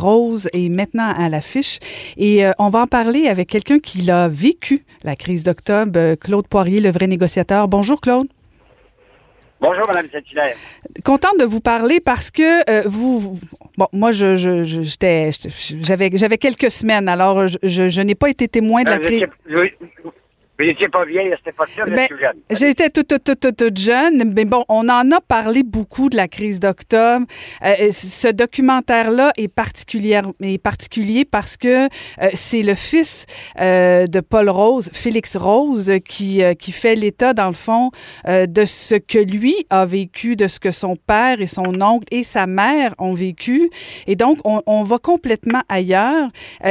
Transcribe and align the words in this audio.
Rose 0.00 0.48
est 0.52 0.68
maintenant 0.68 1.12
à 1.16 1.28
l'affiche 1.28 1.78
et 2.16 2.44
on 2.58 2.68
va 2.68 2.80
en 2.80 2.86
parler 2.86 3.28
avec 3.28 3.48
quelqu'un 3.48 3.78
qui 3.78 4.02
l'a 4.02 4.28
vécu, 4.28 4.84
la 5.04 5.16
crise 5.16 5.44
d'octobre, 5.44 6.14
Claude 6.16 6.46
Poirier, 6.48 6.80
le 6.80 6.90
vrai 6.90 7.06
négociateur. 7.06 7.68
Bonjour 7.68 8.00
Claude. 8.00 8.28
Bonjour, 9.60 9.86
Mme 9.88 10.06
Saint-Hilaire. 10.10 10.56
Contente 11.04 11.38
de 11.38 11.44
vous 11.44 11.60
parler 11.60 12.00
parce 12.00 12.30
que 12.30 12.88
vous, 12.88 13.38
Bon, 13.80 13.88
moi, 13.94 14.12
je, 14.12 14.36
j'étais, 14.36 15.30
j'avais, 15.80 16.10
j'avais 16.12 16.36
quelques 16.36 16.70
semaines, 16.70 17.08
alors 17.08 17.46
je, 17.46 17.56
je, 17.62 18.00
n'ai 18.02 18.14
pas 18.14 18.28
été 18.28 18.46
témoin 18.46 18.82
de 18.82 18.90
la 18.90 18.98
crise. 18.98 19.24
Vous 20.60 20.66
n'étiez 20.66 20.90
pas 20.90 21.06
vieille 21.06 21.32
à 21.32 21.36
cette 21.38 21.54
époque-là, 21.54 21.84
vous 21.86 21.94
ben, 21.94 22.06
jeune. 22.20 22.36
J'étais 22.50 22.90
toute, 22.90 23.08
toute, 23.08 23.40
toute, 23.40 23.56
toute, 23.56 23.78
jeune, 23.78 24.34
mais 24.36 24.44
bon, 24.44 24.62
on 24.68 24.90
en 24.90 25.10
a 25.10 25.20
parlé 25.22 25.62
beaucoup 25.62 26.10
de 26.10 26.16
la 26.16 26.28
crise 26.28 26.60
d'octobre. 26.60 27.24
Euh, 27.64 27.72
euh, 27.80 27.88
ce 27.92 28.28
documentaire-là 28.28 29.32
est, 29.38 29.48
particulier, 29.48 30.20
est 30.42 30.58
particulier 30.58 31.24
parce 31.24 31.56
que 31.56 31.86
euh, 31.86 32.28
c'est 32.34 32.60
le 32.60 32.74
fils 32.74 33.24
de 33.58 34.20
Paul 34.20 34.50
Rose, 34.50 34.90
Félix 34.92 35.34
Rose, 35.34 35.92
qui, 36.06 36.42
qui 36.58 36.72
fait 36.72 36.94
l'état, 36.94 37.32
dans 37.32 37.48
le 37.48 37.54
fond, 37.54 37.90
de 38.26 38.64
ce 38.66 38.96
que 38.96 39.18
lui 39.18 39.54
a 39.70 39.86
vécu, 39.86 40.36
de 40.36 40.46
ce 40.46 40.60
que 40.60 40.72
son 40.72 40.94
père 40.94 41.40
et 41.40 41.46
son 41.46 41.80
oncle 41.80 42.06
et 42.10 42.22
sa 42.22 42.46
mère 42.46 42.94
ont 42.98 43.14
vécu. 43.14 43.70
Et 44.06 44.14
donc, 44.14 44.38
on, 44.44 44.62
on 44.66 44.82
va 44.82 44.98
complètement 44.98 45.62
ailleurs. 45.68 46.28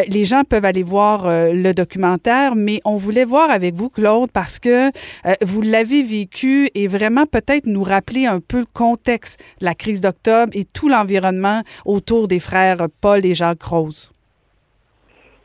les 0.09 0.25
gens 0.25 0.43
peuvent 0.43 0.65
aller 0.65 0.83
voir 0.83 1.27
le 1.27 1.71
documentaire, 1.73 2.55
mais 2.55 2.81
on 2.85 2.97
voulait 2.97 3.25
voir 3.25 3.49
avec 3.49 3.75
vous, 3.75 3.78
Claude, 3.87 4.29
parce 4.31 4.59
que 4.59 4.87
euh, 4.89 5.33
vous 5.41 5.61
l'avez 5.61 6.03
vécu 6.03 6.69
et 6.75 6.87
vraiment 6.87 7.25
peut-être 7.25 7.67
nous 7.67 7.83
rappeler 7.83 8.25
un 8.25 8.41
peu 8.41 8.59
le 8.59 8.65
contexte 8.65 9.39
de 9.61 9.65
la 9.65 9.75
crise 9.75 10.01
d'octobre 10.01 10.51
et 10.53 10.65
tout 10.65 10.89
l'environnement 10.89 11.61
autour 11.85 12.27
des 12.27 12.41
frères 12.41 12.87
Paul 12.99 13.25
et 13.25 13.33
Jacques 13.33 13.63
Rose. 13.63 14.11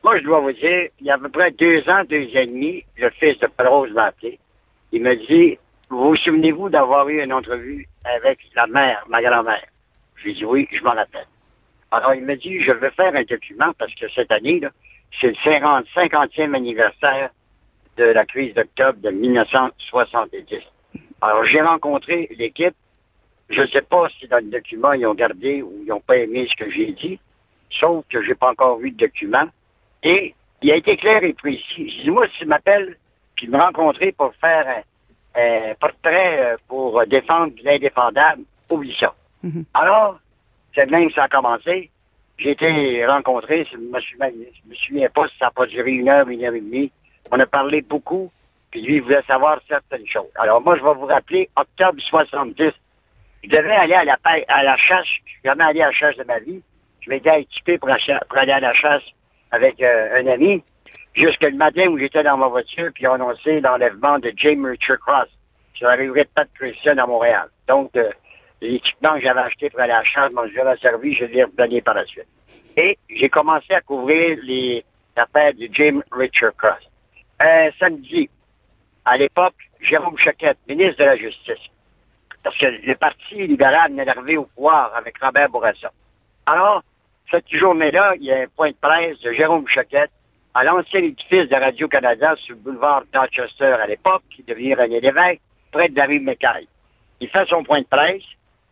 Moi, 0.03 0.19
je 0.19 0.25
dois 0.25 0.41
vous 0.41 0.53
dire, 0.53 0.89
il 1.01 1.07
y 1.07 1.11
a 1.11 1.15
à 1.15 1.19
peu 1.19 1.29
près 1.29 1.53
deux 1.53 1.89
ans, 1.89 2.03
deux 2.09 2.25
ans 2.25 2.41
et 2.41 2.47
demi, 2.47 2.85
le 2.97 3.11
fils 3.11 3.39
de 3.39 3.47
Paul 3.47 3.69
Rose 3.69 3.93
m'a 3.93 4.07
appelé. 4.07 4.39
Il 4.91 5.03
me 5.03 5.15
dit, 5.15 5.57
vous 5.89 6.09
vous 6.09 6.17
souvenez-vous 6.17 6.69
d'avoir 6.69 7.09
eu 7.09 7.23
une 7.23 7.33
entrevue 7.33 7.87
avec 8.05 8.39
la 8.57 8.67
mère, 8.67 9.05
ma 9.09 9.23
grand-mère? 9.23 9.65
Je 10.17 10.25
lui 10.25 10.31
ai 10.33 10.35
dit 10.35 10.45
oui, 10.45 10.69
je 10.73 10.83
m'en 10.83 10.93
rappelle. 10.93 11.27
Alors, 11.91 12.15
il 12.15 12.25
me 12.25 12.37
dit, 12.37 12.61
je 12.61 12.73
veux 12.73 12.91
faire 12.91 13.15
un 13.15 13.23
document 13.23 13.73
parce 13.79 13.95
que 13.95 14.09
cette 14.09 14.33
année, 14.33 14.61
c'est 15.21 15.29
le 15.29 15.35
50, 15.45 15.87
50e 15.95 16.55
anniversaire 16.55 17.31
de 17.97 18.05
la 18.05 18.25
crise 18.25 18.55
d'octobre 18.55 18.99
de 19.01 19.11
1970. 19.11 20.61
Alors, 21.21 21.45
j'ai 21.45 21.61
rencontré 21.61 22.29
l'équipe. 22.37 22.75
Je 23.51 23.63
ne 23.63 23.67
sais 23.67 23.83
pas 23.83 24.09
si 24.19 24.27
dans 24.29 24.39
le 24.39 24.51
document, 24.51 24.93
ils 24.93 25.07
ont 25.07 25.15
gardé 25.15 25.63
ou 25.63 25.73
ils 25.83 25.89
n'ont 25.89 26.01
pas 26.01 26.17
aimé 26.17 26.47
ce 26.51 26.57
que 26.57 26.71
j'ai 26.71 26.93
dit, 26.93 27.19
sauf 27.71 28.05
que 28.09 28.23
je 28.23 28.29
n'ai 28.29 28.35
pas 28.35 28.51
encore 28.51 28.79
vu 28.79 28.91
de 28.91 28.97
document. 28.97 29.47
Et 30.03 30.35
il 30.63 30.73
a 30.73 30.77
été 30.77 30.97
clair 30.97 31.23
et 31.23 31.35
précis. 31.35 31.91
Je 31.91 32.03
dis, 32.03 32.11
moi, 32.11 32.27
s'il 32.37 32.49
m'appelle, 32.49 32.97
puis 33.37 33.49
me 33.49 33.59
rencontrer 33.59 34.13
pour 34.13 34.35
faire 34.37 34.83
un, 35.35 35.75
portrait 35.81 36.55
euh, 36.55 36.57
pour 36.69 37.05
défendre 37.07 37.53
l'indéfendable, 37.63 38.43
oublie 38.71 38.97
ça. 38.99 39.15
Mhm. 39.43 39.65
Alors, 39.75 40.19
c'est 40.75 40.91
même 40.91 41.09
que 41.09 41.15
ça 41.15 41.25
a 41.25 41.29
commencé. 41.29 41.91
J'ai 42.39 42.51
été 42.51 43.07
rencontré, 43.07 43.67
je 43.71 43.77
me, 43.77 43.99
je 44.01 44.69
me 44.69 44.75
souviens 44.75 45.09
pas 45.09 45.29
si 45.29 45.37
ça 45.39 45.47
n'a 45.47 45.51
pas 45.51 45.67
duré 45.67 45.93
une 45.93 46.09
heure, 46.09 46.29
une 46.29 46.45
heure 46.45 46.55
et 46.55 46.61
demie. 46.61 46.91
On 47.31 47.41
a 47.41 47.47
parlé 47.47 47.83
beaucoup, 47.83 48.31
puis 48.71 48.83
lui, 48.83 48.97
il 48.97 49.03
voulait 49.03 49.23
savoir 49.27 49.61
certaines 49.69 50.07
choses. 50.07 50.31
Alors, 50.37 50.61
moi, 50.61 50.77
je 50.77 50.83
vais 50.83 50.95
vous 50.95 51.07
rappeler, 51.07 51.49
octobre 51.57 52.01
70, 52.01 52.73
je 53.45 53.49
devais 53.49 53.73
aller 53.73 53.95
à 53.95 54.05
la, 54.05 54.19
à 54.49 54.63
la 54.63 54.77
chasse. 54.77 55.07
Je 55.07 55.13
suis 55.13 55.41
jamais 55.45 55.65
allé 55.65 55.83
à 55.83 55.87
la 55.87 55.93
chasse 55.93 56.17
de 56.17 56.25
ma 56.25 56.39
vie. 56.39 56.63
Je 57.01 57.11
m'étais 57.11 57.43
équipé 57.43 57.79
pour, 57.79 57.91
aller 57.91 58.53
à 58.53 58.61
la 58.61 58.73
chasse 58.73 59.03
avec 59.51 59.81
euh, 59.83 60.21
un 60.21 60.27
ami. 60.27 60.63
Jusqu'à 61.13 61.51
le 61.51 61.57
matin 61.57 61.87
où 61.89 61.99
j'étais 61.99 62.23
dans 62.23 62.37
ma 62.37 62.49
voiture, 62.49 62.91
puis 62.95 63.07
on 63.07 63.13
annoncé 63.13 63.61
l'enlèvement 63.61 64.19
de 64.19 64.33
James 64.37 64.65
Richard 64.65 64.99
Cross 65.01 65.29
sur 65.75 65.89
la 65.89 65.97
rue 65.97 66.09
de 66.09 66.27
Pat 66.35 66.49
Christian 66.55 66.99
à 66.99 67.07
Montréal. 67.07 67.49
Donc, 67.69 67.95
euh, 67.97 68.11
l'équipement 68.61 69.15
que 69.15 69.21
j'avais 69.21 69.41
acheté 69.41 69.71
pour 69.71 69.81
aller 69.81 69.93
à 69.93 69.99
la 69.99 70.05
chasse, 70.05 70.33
moi, 70.33 70.49
je 70.49 70.55
l'ai 70.55 70.77
servi, 70.81 71.15
je 71.15 71.27
l'ai 71.27 71.45
redonné 71.45 71.83
par 71.83 71.95
la 71.95 72.07
suite. 72.07 72.27
Et 72.77 72.99
j'ai 73.09 73.29
commencé 73.29 73.73
à 73.75 73.81
couvrir 73.81 74.39
les 74.43 74.85
affaires 75.17 75.55
de 75.55 75.69
James 75.71 76.03
Richard 76.11 76.57
Cross 76.57 76.91
samedi, 77.79 78.29
à 79.05 79.17
l'époque, 79.17 79.55
Jérôme 79.81 80.17
Choquette, 80.17 80.59
ministre 80.69 80.99
de 80.99 81.05
la 81.05 81.17
Justice, 81.17 81.71
parce 82.43 82.57
que 82.57 82.67
le 82.67 82.95
Parti 82.95 83.47
libéral 83.47 83.91
venait 83.91 84.05
d'arriver 84.05 84.37
au 84.37 84.45
pouvoir 84.45 84.95
avec 84.95 85.19
Robert 85.19 85.51
Bourassa. 85.51 85.93
Alors, 86.47 86.83
cette 87.31 87.49
journée-là, 87.51 88.15
il 88.17 88.25
y 88.25 88.33
a 88.33 88.43
un 88.43 88.47
point 88.49 88.71
de 88.71 88.77
presse 88.81 89.19
de 89.21 89.33
Jérôme 89.33 89.67
Choquette 89.67 90.11
à 90.55 90.63
l'ancien 90.65 91.01
édifice 91.01 91.49
de 91.49 91.57
Radio-Canada 91.57 92.37
sur 92.37 92.55
le 92.55 92.61
boulevard 92.61 93.03
Dorchester 93.13 93.65
à 93.83 93.87
l'époque, 93.87 94.23
qui 94.31 94.43
devient 94.43 94.75
René 94.75 95.01
Lévesque, 95.01 95.41
près 95.73 95.89
de 95.89 95.95
David 95.95 96.23
McKay. 96.23 96.69
Il 97.21 97.29
fait 97.29 97.49
son 97.49 97.65
point 97.65 97.81
de 97.81 97.87
presse, 97.87 98.23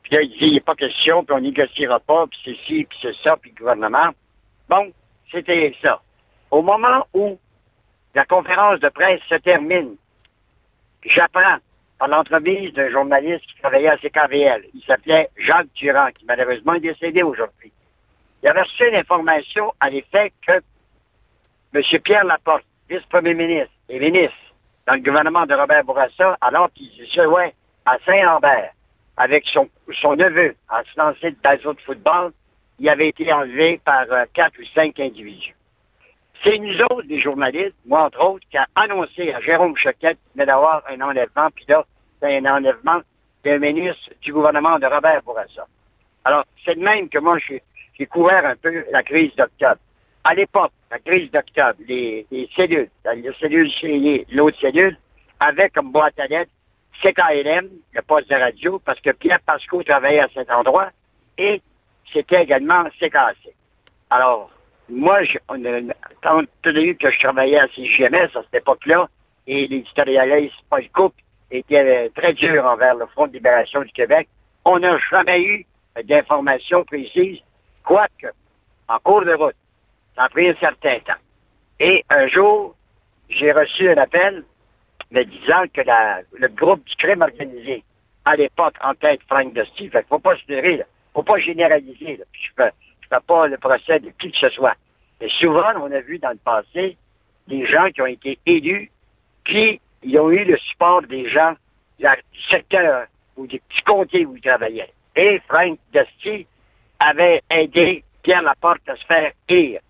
puis 0.02 0.14
là, 0.14 0.22
il 0.22 0.30
dit, 0.30 0.36
il 0.40 0.52
n'y 0.52 0.58
a 0.58 0.62
pas 0.62 0.74
question, 0.74 1.24
puis 1.24 1.34
on 1.34 1.40
négociera 1.40 1.98
pas, 2.00 2.26
puis 2.26 2.40
c'est 2.44 2.66
ci, 2.66 2.84
puis 2.84 2.98
c'est 3.02 3.16
ça, 3.16 3.36
puis 3.36 3.50
le 3.50 3.58
gouvernement. 3.58 4.10
Bon, 4.68 4.92
c'était 5.30 5.74
ça. 5.82 6.00
Au 6.50 6.62
moment 6.62 7.06
où 7.14 7.38
la 8.14 8.24
conférence 8.24 8.80
de 8.80 8.88
presse 8.88 9.20
se 9.28 9.36
termine. 9.36 9.96
J'apprends 11.04 11.58
par 11.98 12.08
l'entremise 12.08 12.72
d'un 12.72 12.90
journaliste 12.90 13.46
qui 13.46 13.58
travaillait 13.60 13.88
à 13.88 13.96
CKVL. 13.96 14.64
Il 14.74 14.82
s'appelait 14.82 15.30
Jacques 15.36 15.72
Durand, 15.74 16.08
qui 16.14 16.24
malheureusement 16.26 16.74
est 16.74 16.80
décédé 16.80 17.22
aujourd'hui. 17.22 17.72
Il 18.42 18.48
avait 18.48 18.62
reçu 18.62 18.88
une 18.88 18.96
information 18.96 19.72
à 19.80 19.88
l'effet 19.88 20.32
que 20.46 20.60
M. 21.74 22.00
Pierre 22.02 22.24
Laporte, 22.24 22.64
vice-premier 22.88 23.34
ministre 23.34 23.72
et 23.88 23.98
ministre 23.98 24.36
dans 24.86 24.94
le 24.94 25.00
gouvernement 25.00 25.46
de 25.46 25.54
Robert 25.54 25.84
Bourassa, 25.84 26.36
alors 26.40 26.70
qu'il 26.72 26.88
se 26.88 27.20
ouais, 27.26 27.54
à 27.86 27.98
Saint-Lambert, 28.04 28.72
avec 29.16 29.46
son, 29.46 29.68
neveu, 30.16 30.56
en 30.68 30.82
se 30.84 30.98
lancer 30.98 31.30
de 31.30 31.72
de 31.72 31.80
football, 31.80 32.32
il 32.78 32.88
avait 32.88 33.08
été 33.08 33.32
enlevé 33.32 33.80
par 33.84 34.04
euh, 34.10 34.24
quatre 34.32 34.58
ou 34.58 34.64
cinq 34.74 34.98
individus. 34.98 35.54
C'est 36.42 36.58
nous 36.58 36.80
autres, 36.82 37.06
les 37.06 37.20
journalistes, 37.20 37.76
moi 37.86 38.04
entre 38.06 38.24
autres, 38.24 38.44
qui 38.50 38.56
a 38.56 38.66
annoncé 38.74 39.32
à 39.32 39.40
Jérôme 39.40 39.76
Choquette 39.76 40.18
d'avoir 40.34 40.82
un 40.88 41.00
enlèvement, 41.00 41.50
puis 41.54 41.64
là, 41.68 41.84
c'est 42.20 42.36
un 42.36 42.44
enlèvement 42.46 43.00
d'un 43.44 43.58
ministre 43.58 44.10
du 44.22 44.32
gouvernement 44.32 44.78
de 44.78 44.86
Robert 44.86 45.22
Bourassa. 45.22 45.66
Alors, 46.24 46.44
c'est 46.64 46.74
de 46.76 46.82
même 46.82 47.08
que 47.08 47.18
moi, 47.18 47.38
j'ai 47.38 48.06
couvert 48.06 48.44
un 48.44 48.56
peu 48.56 48.84
la 48.90 49.02
crise 49.02 49.34
d'octobre. 49.36 49.80
À 50.24 50.34
l'époque, 50.34 50.72
la 50.90 50.98
crise 50.98 51.30
d'octobre, 51.30 51.78
les, 51.86 52.26
cellules, 52.56 52.90
les 53.14 53.32
cellules 53.40 53.70
chez 53.70 54.26
l'autre 54.30 54.58
cellule, 54.58 54.96
avaient 55.38 55.70
comme 55.70 55.92
boîte 55.92 56.18
à 56.18 56.26
lettres 56.26 56.50
CKLM, 57.02 57.68
le 57.92 58.02
poste 58.02 58.30
de 58.30 58.36
radio, 58.36 58.80
parce 58.84 59.00
que 59.00 59.10
Pierre 59.10 59.40
Pasco 59.40 59.82
travaillait 59.82 60.20
à 60.20 60.28
cet 60.34 60.50
endroit, 60.50 60.90
et 61.38 61.62
c'était 62.12 62.42
également 62.42 62.84
CKC. 63.00 63.54
Alors, 64.10 64.50
moi, 64.92 65.24
je, 65.24 65.38
on 65.48 65.62
quand 66.22 66.42
tenu 66.62 66.94
que 66.96 67.10
je 67.10 67.18
travaillais 67.18 67.58
à 67.58 67.68
CGMS 67.68 68.28
à 68.34 68.42
cette 68.42 68.54
époque-là, 68.54 69.08
et 69.46 69.66
l'éditorialiste 69.66 70.54
Paul 70.70 70.88
Cook 70.90 71.14
était 71.50 72.06
euh, 72.06 72.08
très 72.14 72.32
dur 72.34 72.64
envers 72.64 72.94
le 72.94 73.06
Front 73.06 73.26
de 73.26 73.32
libération 73.32 73.82
du 73.82 73.92
Québec, 73.92 74.28
on 74.64 74.78
n'a 74.78 74.98
jamais 75.10 75.42
eu 75.42 75.66
d'informations 76.04 76.84
précises, 76.84 77.40
quoique, 77.84 78.28
en 78.88 78.98
cours 78.98 79.24
de 79.24 79.34
route, 79.34 79.56
ça 80.16 80.24
a 80.24 80.28
pris 80.28 80.48
un 80.48 80.54
certain 80.56 80.98
temps. 81.00 81.20
Et 81.80 82.04
un 82.10 82.28
jour, 82.28 82.76
j'ai 83.28 83.52
reçu 83.52 83.88
un 83.88 83.96
appel 83.96 84.44
me 85.10 85.24
disant 85.24 85.64
que 85.72 85.82
le 86.38 86.48
groupe 86.48 86.84
du 86.84 86.96
crime 86.96 87.22
organisé, 87.22 87.82
à 88.24 88.36
l'époque, 88.36 88.74
en 88.82 88.94
tête 88.94 89.20
Frank 89.28 89.52
Dusty, 89.52 89.88
fait 89.88 90.06
faut 90.08 90.18
pas 90.18 90.36
se 90.36 90.42
il 90.48 90.78
ne 90.78 90.82
faut 91.14 91.22
pas 91.22 91.38
généraliser, 91.38 92.16
là. 92.18 92.24
je 92.32 92.48
peux, 92.56 93.20
pas 93.26 93.46
le 93.46 93.58
procès 93.58 94.00
de 94.00 94.10
qui 94.18 94.30
que 94.30 94.38
ce 94.38 94.48
soit. 94.50 94.74
Mais 95.22 95.28
souvent, 95.38 95.72
on 95.80 95.92
a 95.92 96.00
vu 96.00 96.18
dans 96.18 96.30
le 96.30 96.40
passé 96.44 96.96
des 97.46 97.64
gens 97.64 97.88
qui 97.90 98.02
ont 98.02 98.06
été 98.06 98.40
élus, 98.44 98.90
puis 99.44 99.80
ils 100.02 100.18
ont 100.18 100.32
eu 100.32 100.44
le 100.44 100.56
support 100.56 101.02
des 101.02 101.28
gens 101.28 101.54
du 102.00 102.40
secteur 102.50 103.06
ou 103.36 103.46
des 103.46 103.60
petits 103.60 103.82
comtés 103.82 104.26
où 104.26 104.34
ils 104.34 104.42
travaillaient. 104.42 104.92
Et 105.14 105.40
Frank 105.48 105.78
Dusty 105.92 106.44
avait 106.98 107.40
aidé 107.50 108.02
Pierre 108.24 108.42
Laporte 108.42 108.80
à 108.88 108.96
se 108.96 109.06
faire 109.06 109.30
élire. 109.48 109.80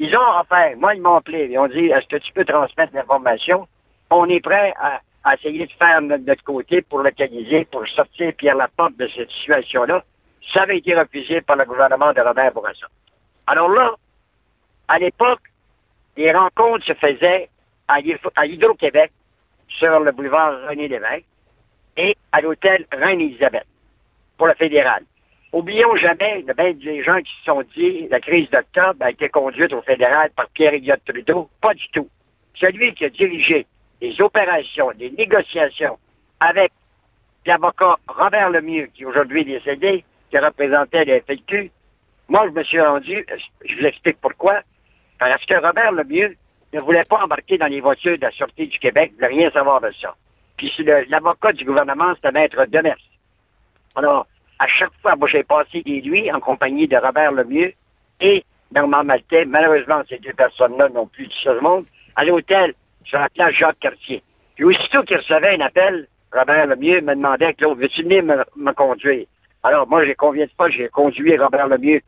Ils 0.00 0.16
ont 0.16 0.40
offert, 0.40 0.76
moi 0.76 0.96
ils 0.96 1.02
m'ont 1.02 1.16
appelé, 1.16 1.48
ils 1.48 1.58
ont 1.58 1.68
dit, 1.68 1.86
est-ce 1.86 2.08
que 2.08 2.16
tu 2.16 2.32
peux 2.32 2.44
transmettre 2.44 2.92
l'information? 2.92 3.68
On 4.10 4.28
est 4.28 4.40
prêt 4.40 4.74
à, 4.76 5.00
essayer 5.34 5.66
de 5.66 5.72
faire 5.72 6.02
notre, 6.02 6.24
notre 6.24 6.42
côté 6.42 6.82
pour 6.82 7.02
localiser, 7.02 7.64
pour 7.66 7.86
sortir 7.86 8.32
Pierre 8.34 8.56
Laporte 8.56 8.96
de 8.96 9.06
cette 9.14 9.30
situation-là 9.30 10.02
ça 10.52 10.62
avait 10.62 10.78
été 10.78 10.94
refusé 10.94 11.40
par 11.42 11.56
le 11.56 11.64
gouvernement 11.64 12.12
de 12.12 12.20
Robert 12.20 12.52
Bourassa. 12.52 12.86
Alors 13.46 13.68
là, 13.68 13.94
à 14.90 14.98
l'époque, 14.98 15.40
les 16.16 16.32
rencontres 16.32 16.84
se 16.84 16.94
faisaient 16.94 17.48
à 17.86 18.00
l'Hydro-Québec, 18.00 19.12
sur 19.68 20.00
le 20.00 20.10
boulevard 20.10 20.68
René 20.68 20.88
Lévesque, 20.88 21.24
et 21.96 22.16
à 22.32 22.40
l'hôtel 22.40 22.86
Reine-Élisabeth, 22.90 23.66
pour 24.36 24.48
le 24.48 24.54
fédéral. 24.54 25.04
Oublions 25.52 25.94
jamais, 25.94 26.42
de 26.42 26.52
bien 26.52 26.72
des 26.72 27.04
gens 27.04 27.20
qui 27.22 27.32
se 27.38 27.44
sont 27.44 27.62
dit 27.76 28.08
la 28.08 28.18
crise 28.18 28.50
d'octobre 28.50 28.96
a 29.00 29.10
été 29.10 29.28
conduite 29.28 29.72
au 29.72 29.82
fédéral 29.82 30.30
par 30.34 30.48
Pierre 30.48 30.74
Elliott 30.74 31.00
Trudeau. 31.04 31.48
Pas 31.60 31.74
du 31.74 31.88
tout. 31.90 32.08
Celui 32.54 32.92
qui 32.94 33.04
a 33.04 33.10
dirigé 33.10 33.66
les 34.00 34.20
opérations, 34.20 34.90
les 34.98 35.10
négociations 35.10 35.98
avec 36.40 36.72
l'avocat 37.46 37.96
Robert 38.08 38.50
Lemieux, 38.50 38.90
qui 38.92 39.02
est 39.02 39.06
aujourd'hui 39.06 39.44
décédé, 39.44 40.04
qui 40.30 40.38
représentait 40.38 41.04
les 41.04 41.20
FLQ, 41.20 41.70
moi, 42.28 42.46
je 42.46 42.52
me 42.52 42.62
suis 42.62 42.80
rendu, 42.80 43.26
je 43.64 43.76
vous 43.76 43.86
explique 43.86 44.20
pourquoi, 44.20 44.62
parce 45.20 45.44
que 45.44 45.54
Robert 45.54 45.92
Lemieux 45.92 46.34
ne 46.72 46.80
voulait 46.80 47.04
pas 47.04 47.22
embarquer 47.22 47.58
dans 47.58 47.66
les 47.66 47.80
voitures 47.80 48.16
de 48.16 48.22
la 48.22 48.30
Sûreté 48.30 48.66
du 48.66 48.78
Québec, 48.78 49.12
ne 49.12 49.16
voulait 49.16 49.38
rien 49.38 49.50
savoir 49.50 49.80
de 49.80 49.90
ça. 50.00 50.14
Puis 50.56 50.72
l'avocat 51.08 51.52
du 51.52 51.64
gouvernement, 51.64 52.14
c'était 52.14 52.32
Maître 52.32 52.64
Demers. 52.66 52.96
Alors, 53.96 54.26
à 54.58 54.66
chaque 54.66 54.92
fois, 55.02 55.14
moi, 55.16 55.28
j'ai 55.28 55.42
passé 55.42 55.82
des 55.82 56.00
nuits 56.00 56.32
en 56.32 56.40
compagnie 56.40 56.88
de 56.88 56.96
Robert 56.96 57.32
Lemieux 57.32 57.74
et 58.20 58.44
Normand 58.74 59.04
Maltais. 59.04 59.44
Malheureusement, 59.44 60.02
ces 60.08 60.18
deux 60.18 60.32
personnes-là 60.32 60.88
n'ont 60.88 61.06
plus 61.06 61.26
de 61.26 61.32
ce 61.32 61.60
monde. 61.60 61.84
À 62.16 62.24
l'hôtel, 62.24 62.74
sur 63.04 63.18
la 63.18 63.28
place 63.28 63.54
Jacques-Cartier. 63.54 64.22
Puis 64.54 64.64
aussitôt 64.64 65.02
qu'il 65.02 65.18
recevait 65.18 65.56
un 65.56 65.60
appel, 65.60 66.06
Robert 66.32 66.66
Lemieux 66.66 67.00
me 67.02 67.14
demandait, 67.14 67.54
Claude, 67.54 67.78
veux-tu 67.78 68.02
venir 68.04 68.22
me, 68.22 68.72
conduire? 68.72 69.26
Alors, 69.62 69.86
moi, 69.86 70.04
j'ai 70.06 70.14
combien 70.14 70.46
de 70.46 70.50
fois, 70.56 70.70
j'ai 70.70 70.88
conduit 70.88 71.36
Robert 71.36 71.68
Lemieux 71.68 72.00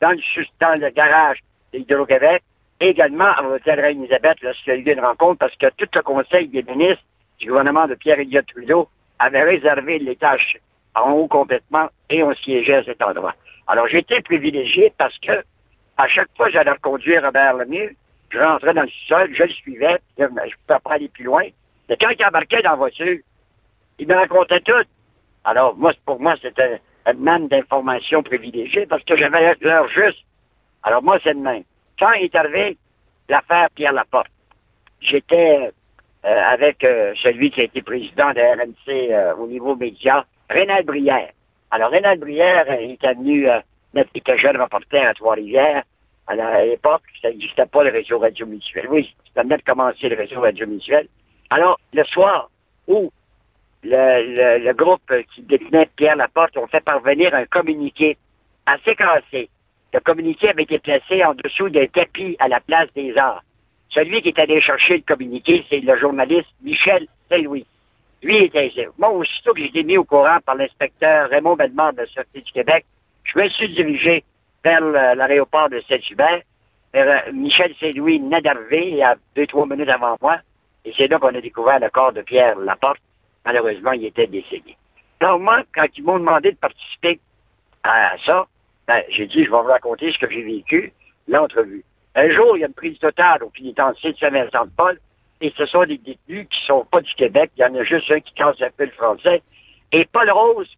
dans 0.00 0.10
le, 0.10 0.44
dans 0.60 0.80
le 0.80 0.90
garage 0.90 1.38
d'Hydro-Québec, 1.72 2.42
également 2.80 3.32
à 3.32 3.42
l'hôtel 3.42 3.80
Reine-Élisabeth, 3.80 4.40
lorsqu'il 4.42 4.72
y 4.72 4.76
a 4.76 4.78
eu 4.78 4.96
une 4.96 5.04
rencontre, 5.04 5.38
parce 5.38 5.56
que 5.56 5.66
tout 5.76 5.88
le 5.94 6.02
conseil 6.02 6.48
des 6.48 6.62
ministres 6.62 7.04
du 7.38 7.48
gouvernement 7.48 7.86
de 7.86 7.94
Pierre-Éliott 7.94 8.46
Trudeau 8.46 8.88
avait 9.18 9.42
réservé 9.42 9.98
les 9.98 10.16
tâches 10.16 10.56
en 10.94 11.12
haut 11.12 11.28
complètement 11.28 11.88
et 12.08 12.22
on 12.22 12.34
siégeait 12.34 12.76
à 12.76 12.84
cet 12.84 13.02
endroit. 13.02 13.34
Alors, 13.66 13.86
j'étais 13.86 14.20
privilégié 14.22 14.92
parce 14.96 15.16
que 15.18 15.44
à 15.96 16.08
chaque 16.08 16.30
fois 16.36 16.46
que 16.46 16.52
j'allais 16.52 16.70
reconduire 16.70 17.22
Robert 17.22 17.54
Lemieux, 17.54 17.94
je 18.30 18.38
rentrais 18.38 18.74
dans 18.74 18.82
le 18.82 18.90
sol, 19.06 19.30
je 19.34 19.42
le 19.42 19.50
suivais, 19.50 19.98
je 20.18 20.24
ne 20.24 20.28
pouvais 20.28 20.48
pas 20.66 20.94
aller 20.94 21.08
plus 21.08 21.24
loin. 21.24 21.44
Mais 21.88 21.96
quand 21.96 22.10
il 22.10 22.24
embarquait 22.24 22.62
dans 22.62 22.70
la 22.70 22.76
voiture, 22.76 23.18
il 23.98 24.08
me 24.08 24.14
racontait 24.14 24.60
tout. 24.60 24.72
Alors, 25.44 25.76
moi, 25.76 25.92
pour 26.06 26.20
moi, 26.20 26.34
c'était 26.40 26.80
un 27.06 27.12
man 27.14 27.48
d'information 27.48 28.22
privilégiée 28.22 28.86
parce 28.86 29.02
que 29.04 29.16
j'avais 29.16 29.54
l'heure 29.60 29.88
juste. 29.88 30.24
Alors, 30.82 31.02
moi, 31.02 31.18
c'est 31.22 31.34
le 31.34 31.40
même. 31.40 31.64
Quand 32.00 32.12
est 32.12 32.34
arrivé 32.34 32.78
l'affaire 33.28 33.68
Pierre 33.74 33.92
Laporte, 33.92 34.30
j'étais 35.00 35.70
euh, 36.24 36.42
avec 36.48 36.82
euh, 36.82 37.12
celui 37.22 37.50
qui 37.50 37.60
a 37.60 37.64
été 37.64 37.82
président 37.82 38.32
de 38.32 38.40
RNC 38.40 39.12
euh, 39.12 39.34
au 39.36 39.46
niveau 39.46 39.76
média, 39.76 40.24
Rénal 40.48 40.84
Brière. 40.84 41.30
Alors, 41.70 41.90
Rénal 41.90 42.18
Brière 42.18 42.70
était 42.80 43.12
venu, 43.12 43.48
euh, 43.50 43.60
était 44.14 44.38
jeune 44.38 44.56
reporter 44.56 45.06
à 45.06 45.12
Trois-Rivières. 45.12 45.84
À 46.26 46.64
l'époque, 46.64 47.02
ça 47.20 47.28
n'existait 47.28 47.66
pas 47.66 47.84
le 47.84 47.90
réseau 47.90 48.18
radio 48.18 48.46
mutuel. 48.46 48.86
Oui, 48.88 49.14
venait 49.36 49.58
de 49.58 49.62
commencer 49.62 50.08
le 50.08 50.16
réseau 50.16 50.40
radio 50.40 50.66
mutuel. 50.66 51.06
Alors, 51.50 51.78
le 51.92 52.04
soir 52.04 52.50
où 52.86 53.12
le, 53.82 54.58
le, 54.58 54.72
groupe 54.72 55.12
qui 55.34 55.42
détenait 55.42 55.88
Pierre 55.96 56.16
Laporte 56.16 56.56
ont 56.56 56.66
fait 56.66 56.80
parvenir 56.80 57.34
un 57.34 57.46
communiqué 57.46 58.16
assez 58.64 58.94
cassé. 58.94 59.50
Le 59.92 60.00
communiqué 60.00 60.48
avait 60.48 60.62
été 60.62 60.78
placé 60.78 61.24
en 61.24 61.34
dessous 61.34 61.68
d'un 61.68 61.86
tapis 61.86 62.36
à 62.38 62.48
la 62.48 62.60
place 62.60 62.92
des 62.94 63.16
arts. 63.16 63.42
Celui 63.88 64.22
qui 64.22 64.28
est 64.28 64.38
allé 64.38 64.60
chercher 64.60 64.98
le 64.98 65.02
communiqué, 65.02 65.64
c'est 65.68 65.80
le 65.80 65.96
journaliste 65.96 66.48
Michel 66.62 67.08
Saint-Louis. 67.28 67.66
Lui 68.22 68.36
était 68.44 68.70
Moi, 68.98 69.10
aussitôt 69.10 69.52
que 69.52 69.60
j'ai 69.60 69.66
été 69.66 69.82
mis 69.82 69.96
au 69.96 70.04
courant 70.04 70.38
par 70.44 70.54
l'inspecteur 70.54 71.28
Raymond 71.30 71.56
Bellemare 71.56 71.94
de 71.94 71.98
la 71.98 72.06
Sûreté 72.06 72.42
du 72.42 72.52
Québec, 72.52 72.84
je 73.24 73.38
me 73.38 73.48
suis 73.48 73.68
dirigé 73.70 74.24
vers 74.62 74.80
l'aéroport 74.80 75.70
de 75.70 75.80
Saint-Hubert. 75.88 76.42
Euh, 76.94 77.32
Michel 77.32 77.74
Saint-Louis 77.80 78.18
venait 78.18 78.42
d'arriver, 78.42 78.88
il 78.90 78.96
y 78.96 79.02
a 79.02 79.16
deux, 79.34 79.46
trois 79.46 79.66
minutes 79.66 79.88
avant 79.88 80.16
moi. 80.20 80.38
Et 80.84 80.92
c'est 80.96 81.08
là 81.08 81.18
qu'on 81.18 81.34
a 81.34 81.40
découvert 81.40 81.80
le 81.80 81.88
corps 81.88 82.12
de 82.12 82.22
Pierre 82.22 82.58
Laporte. 82.58 83.00
Malheureusement, 83.44 83.92
il 83.92 84.04
était 84.04 84.26
décédé. 84.26 84.76
Moi, 85.20 85.62
quand 85.74 85.86
ils 85.96 86.04
m'ont 86.04 86.18
demandé 86.18 86.52
de 86.52 86.56
participer 86.56 87.20
à 87.82 88.16
ça, 88.24 88.46
ben, 88.90 89.04
j'ai 89.08 89.28
dit, 89.28 89.44
je 89.44 89.50
vais 89.52 89.56
vous 89.56 89.68
raconter 89.68 90.10
ce 90.10 90.18
que 90.18 90.28
j'ai 90.28 90.42
vécu, 90.42 90.92
l'entrevue. 91.28 91.84
Un 92.16 92.28
jour, 92.30 92.56
il 92.56 92.60
y 92.62 92.64
a 92.64 92.66
une 92.66 92.74
prise 92.74 92.98
totale 92.98 93.44
au 93.44 93.50
pénitencier 93.50 94.12
de 94.12 94.18
Saint-Vincent-de-Paul, 94.18 94.98
et 95.40 95.52
ce 95.56 95.64
sont 95.64 95.84
des 95.84 95.96
détenus 95.96 96.48
qui 96.50 96.66
sont 96.66 96.84
pas 96.86 97.00
du 97.00 97.14
Québec, 97.14 97.52
il 97.56 97.60
y 97.60 97.64
en 97.64 97.72
a 97.76 97.84
juste 97.84 98.10
un 98.10 98.18
qui 98.18 98.34
casse 98.34 98.60
un 98.60 98.70
peu 98.76 98.86
le 98.86 98.90
français. 98.90 99.42
Et 99.92 100.04
Paul 100.06 100.28
Rose, 100.28 100.76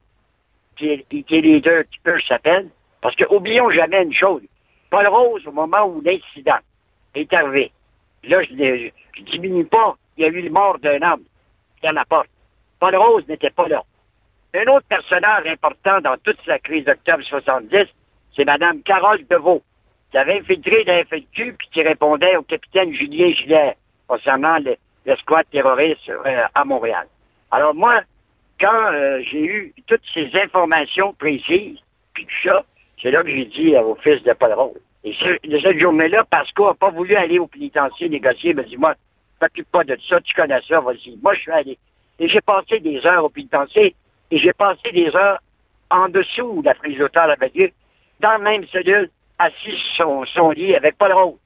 qui 0.76 0.90
est, 0.90 1.06
qui 1.08 1.24
est 1.30 1.40
leader, 1.40 1.84
qui 1.90 2.00
peut 2.00 2.20
s'appelle, 2.28 2.68
parce 3.00 3.16
que 3.16 3.24
oublions 3.34 3.70
jamais 3.70 4.02
une 4.02 4.12
chose. 4.12 4.42
Paul 4.90 5.06
Rose, 5.06 5.46
au 5.46 5.52
moment 5.52 5.86
où 5.86 6.02
l'incident 6.02 6.58
est 7.14 7.32
arrivé, 7.32 7.72
là, 8.24 8.42
je 8.42 8.52
ne 8.52 8.90
diminue 9.24 9.64
pas, 9.64 9.96
il 10.18 10.24
y 10.24 10.26
a 10.26 10.28
eu 10.28 10.42
le 10.42 10.50
mort 10.50 10.78
d'un 10.80 11.00
homme, 11.00 11.24
la 11.82 11.92
Laporte. 11.92 12.28
Paul 12.78 12.94
Rose 12.94 13.26
n'était 13.26 13.48
pas 13.48 13.68
là. 13.68 13.82
Un 14.54 14.66
autre 14.66 14.84
personnage 14.86 15.46
important 15.46 16.02
dans 16.02 16.18
toute 16.18 16.44
la 16.46 16.58
crise 16.58 16.84
d'octobre 16.84 17.22
70, 17.22 17.86
c'est 18.34 18.44
Mme 18.44 18.82
Carole 18.82 19.24
Deveau, 19.28 19.62
qui 20.10 20.18
avait 20.18 20.40
infiltré 20.40 20.84
la 20.84 21.04
FLQ 21.04 21.54
puis 21.58 21.68
qui 21.70 21.82
répondait 21.82 22.36
au 22.36 22.42
capitaine 22.42 22.92
Julien 22.92 23.30
Gillet 23.30 23.76
concernant 24.06 24.58
le, 24.58 24.76
squat 25.16 25.46
terroriste 25.50 26.08
euh, 26.08 26.42
à 26.54 26.64
Montréal. 26.64 27.06
Alors 27.50 27.74
moi, 27.74 28.02
quand 28.60 28.92
euh, 28.92 29.20
j'ai 29.22 29.44
eu 29.44 29.74
toutes 29.86 30.04
ces 30.14 30.30
informations 30.34 31.12
précises, 31.14 31.78
puis 32.14 32.26
tout 32.26 32.48
ça, 32.48 32.64
c'est 33.00 33.10
là 33.10 33.22
que 33.22 33.30
j'ai 33.30 33.46
dit 33.46 33.76
au 33.76 33.96
fils 33.96 34.22
de 34.22 34.32
Paul 34.32 34.52
Rose. 34.52 34.80
Et 35.04 35.12
de 35.44 35.58
cette 35.58 35.78
journée-là, 35.78 36.24
Pascal 36.24 36.66
n'a 36.66 36.74
pas 36.74 36.90
voulu 36.90 37.16
aller 37.16 37.40
au 37.40 37.48
pénitencier 37.48 38.08
négocier. 38.08 38.50
Il 38.50 38.56
m'a 38.56 38.62
dit, 38.62 38.76
moi, 38.76 38.94
t'occupe 39.40 39.70
pas 39.72 39.82
de 39.82 39.98
ça, 40.08 40.20
tu 40.20 40.32
connais 40.34 40.60
ça, 40.62 40.80
vas-y. 40.80 41.18
Moi, 41.20 41.34
je 41.34 41.40
suis 41.40 41.50
allé. 41.50 41.78
Et 42.20 42.28
j'ai 42.28 42.40
passé 42.40 42.78
des 42.78 43.04
heures 43.04 43.24
au 43.24 43.28
pénitencier, 43.28 43.96
et 44.30 44.38
j'ai 44.38 44.52
passé 44.52 44.92
des 44.92 45.14
heures 45.16 45.40
en 45.90 46.08
dessous 46.08 46.60
de 46.60 46.66
la 46.66 46.74
prise 46.74 46.98
d'otage 46.98 47.30
avec 47.30 47.58
eux, 47.58 47.70
dans 48.22 48.30
la 48.30 48.38
même 48.38 48.66
cellule, 48.68 49.10
assis 49.38 49.76
sur 49.96 50.24
son, 50.28 50.50
lit 50.50 50.74
avec 50.74 50.96
Paul 50.96 51.12
Rose. 51.12 51.38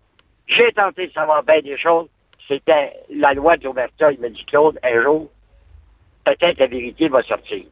J'ai 0.46 0.70
tenté 0.72 1.08
de 1.08 1.12
savoir 1.12 1.42
bien 1.42 1.60
des 1.60 1.76
choses. 1.76 2.08
C'était 2.46 2.92
la 3.10 3.34
loi 3.34 3.56
d'Omerta. 3.56 4.12
Il 4.12 4.20
m'a 4.20 4.28
dit, 4.28 4.44
Claude, 4.44 4.78
un 4.82 5.02
jour, 5.02 5.28
peut-être 6.24 6.58
la 6.60 6.66
vérité 6.66 7.08
va 7.08 7.22
sortir. 7.22 7.64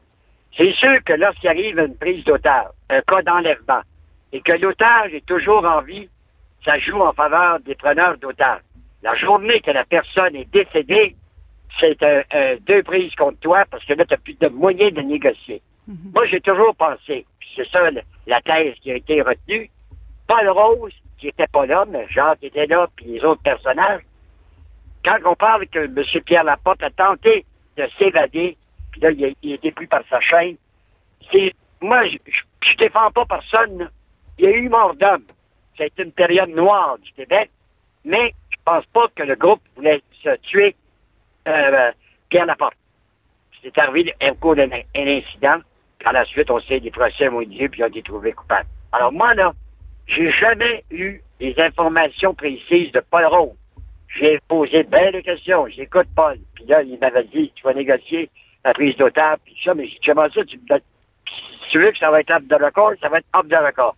C'est 0.57 0.73
sûr 0.73 1.03
que 1.05 1.13
lorsqu'il 1.13 1.49
arrive 1.49 1.79
une 1.79 1.95
prise 1.95 2.23
d'otage, 2.25 2.67
un 2.89 3.01
cas 3.01 3.21
d'enlèvement, 3.21 3.81
et 4.33 4.41
que 4.41 4.53
l'otage 4.53 5.13
est 5.13 5.25
toujours 5.25 5.63
en 5.65 5.81
vie, 5.81 6.09
ça 6.63 6.79
joue 6.79 6.99
en 6.99 7.13
faveur 7.13 7.59
des 7.59 7.75
preneurs 7.75 8.17
d'otages. 8.17 8.61
La 9.03 9.13
journée 9.15 9.61
que 9.61 9.71
la 9.71 9.85
personne 9.85 10.35
est 10.35 10.51
décédée, 10.51 11.15
c'est 11.79 11.97
deux 12.61 12.83
prises 12.83 13.13
contre 13.15 13.39
toi 13.39 13.65
parce 13.69 13.85
que 13.85 13.93
là, 13.93 14.05
tu 14.05 14.13
n'as 14.13 14.17
plus 14.17 14.33
de 14.39 14.47
moyens 14.47 14.93
de 14.93 15.01
négocier. 15.01 15.61
Mhm. 15.87 16.11
Moi, 16.13 16.25
j'ai 16.25 16.41
toujours 16.41 16.75
pensé, 16.75 17.25
c'est 17.55 17.67
ça 17.69 17.89
la 18.27 18.41
thèse 18.41 18.75
qui 18.81 18.91
a 18.91 18.95
été 18.95 19.21
retenue, 19.21 19.69
Paul 20.27 20.49
Rose, 20.49 20.93
qui 21.17 21.27
n'était 21.27 21.47
pas 21.47 21.65
là, 21.65 21.85
mais 21.87 22.07
Jacques 22.09 22.43
était 22.43 22.67
là, 22.67 22.87
puis 22.95 23.05
les 23.05 23.23
autres 23.23 23.41
personnages, 23.41 24.01
quand 25.03 25.17
on 25.25 25.35
parle 25.35 25.67
que 25.67 25.79
M. 25.79 26.03
Pierre 26.25 26.43
Laporte 26.43 26.83
a 26.83 26.89
tenté 26.89 27.45
de 27.77 27.87
s'évader, 27.97 28.57
puis 28.91 29.01
là, 29.01 29.11
il, 29.11 29.25
a, 29.25 29.53
été 29.53 29.71
pris 29.71 29.87
par 29.87 30.01
sa 30.09 30.19
chaîne, 30.19 30.55
c'est, 31.31 31.53
moi, 31.81 32.05
je, 32.07 32.17
ne 32.17 32.77
défends 32.77 33.11
pas 33.11 33.25
personne, 33.25 33.89
il 34.37 34.45
y 34.45 34.47
a 34.47 34.51
eu 34.51 34.69
mort 34.69 34.95
d'homme. 34.95 35.25
C'est 35.77 35.91
une 35.99 36.11
période 36.11 36.49
noire 36.49 36.97
du 36.99 37.11
Québec, 37.13 37.51
mais 38.03 38.33
je 38.49 38.57
pense 38.63 38.85
pas 38.87 39.07
que 39.13 39.23
le 39.23 39.35
groupe 39.35 39.61
voulait 39.75 40.01
se 40.23 40.35
tuer 40.37 40.75
euh, 41.47 41.91
Pierre 42.29 42.45
Laporte. 42.45 42.77
C'est 43.61 43.77
arrivé 43.77 44.13
un 44.21 44.33
coup 44.35 44.55
d'un 44.55 44.69
incident. 44.95 45.59
Par 46.05 46.13
la 46.13 46.23
suite, 46.23 46.51
on 46.51 46.59
sait 46.59 46.79
des 46.79 46.91
procès 46.91 47.27
ont 47.29 47.41
eu 47.41 47.45
lieu, 47.45 47.67
puis 47.67 47.83
ont 47.83 47.87
été 47.87 48.03
trouvés 48.03 48.31
coupables. 48.31 48.67
Alors 48.91 49.11
moi, 49.11 49.33
là, 49.33 49.53
j'ai 50.05 50.29
jamais 50.29 50.83
eu 50.91 51.19
les 51.39 51.59
informations 51.59 52.35
précises 52.35 52.91
de 52.91 52.99
Paul 52.99 53.25
Rose. 53.25 53.55
J'ai 54.15 54.39
posé 54.47 54.83
bien 54.83 55.11
de 55.11 55.21
questions. 55.21 55.65
J'écoute 55.67 56.05
Paul. 56.15 56.37
Puis 56.53 56.65
là, 56.65 56.83
il 56.83 56.99
m'avait 56.99 57.23
dit, 57.23 57.51
tu 57.55 57.63
vas 57.63 57.73
négocier 57.73 58.29
la 58.63 58.73
prise 58.73 58.95
d'otage, 58.97 59.39
puis 59.45 59.57
ça, 59.63 59.73
mais 59.73 59.89
comment 60.05 60.29
ça, 60.29 60.45
tu, 60.45 60.59
tu 61.71 61.79
veux 61.79 61.91
que 61.91 61.97
ça 61.97 62.11
va 62.11 62.19
être 62.19 62.29
up 62.29 62.43
de 62.45 62.55
record, 62.55 62.91
ça 63.01 63.09
va 63.09 63.17
être 63.17 63.27
up 63.35 63.47
de 63.47 63.55
record. 63.55 63.95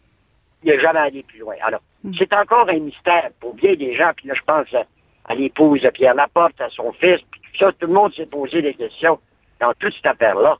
Il 0.63 0.71
n'est 0.71 0.79
jamais 0.79 0.99
allé 0.99 1.23
plus 1.23 1.39
loin. 1.39 1.55
Alors, 1.61 1.81
hmm. 2.05 2.13
c'est 2.17 2.33
encore 2.33 2.69
un 2.69 2.79
mystère 2.79 3.31
pour 3.41 3.53
bien 3.53 3.75
des 3.75 3.93
gens, 3.95 4.11
puis 4.15 4.29
là, 4.29 4.33
je 4.33 4.43
pense 4.43 4.73
à, 5.25 5.35
l'épouse 5.35 5.81
de 5.81 5.89
Pierre 5.89 6.15
Laporte, 6.15 6.61
à 6.61 6.69
son 6.69 6.93
fils, 6.93 7.19
puis 7.29 7.41
tout 7.41 7.57
ça, 7.59 7.73
tout 7.73 7.87
le 7.87 7.93
monde 7.93 8.13
s'est 8.13 8.27
posé 8.27 8.61
des 8.61 8.75
questions 8.75 9.19
dans 9.59 9.73
toute 9.73 9.93
cette 9.93 10.05
affaire-là. 10.05 10.57